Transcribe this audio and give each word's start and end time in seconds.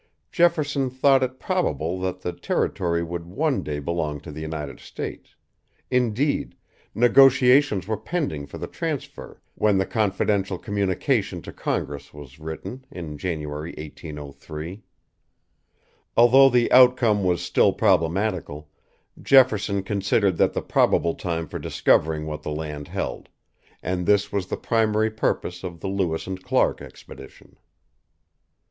Jefferson 0.31 0.89
thought 0.89 1.21
it 1.21 1.39
probable 1.39 1.99
that 1.99 2.21
the 2.21 2.33
territory 2.33 3.03
would 3.03 3.27
one 3.27 3.61
day 3.61 3.77
belong 3.77 4.19
to 4.19 4.31
the 4.31 4.41
United 4.41 4.79
States, 4.79 5.35
indeed, 5.91 6.55
negotiations 6.95 7.85
were 7.87 7.95
pending 7.95 8.47
for 8.47 8.57
the 8.57 8.65
transfer 8.65 9.39
when 9.53 9.77
the 9.77 9.85
"confidential 9.85 10.57
communication" 10.57 11.39
to 11.39 11.53
Congress 11.53 12.15
was 12.15 12.39
written, 12.39 12.83
in 12.89 13.15
January, 13.15 13.75
1803. 13.77 14.81
Although 16.17 16.49
the 16.49 16.71
outcome 16.71 17.23
was 17.23 17.43
still 17.43 17.71
problematical, 17.71 18.71
Jefferson 19.21 19.83
considered 19.83 20.37
that 20.37 20.53
the 20.53 20.63
proper 20.63 21.13
time 21.13 21.47
for 21.47 21.59
discovering 21.59 22.25
what 22.25 22.41
the 22.41 22.49
land 22.49 22.87
held; 22.87 23.29
and 23.83 24.07
this 24.07 24.31
was 24.31 24.47
the 24.47 24.57
primary 24.57 25.11
purpose 25.11 25.63
of 25.63 25.79
the 25.79 25.87
Lewis 25.87 26.25
and 26.25 26.43
Clark 26.43 26.81
expedition. 26.81 27.55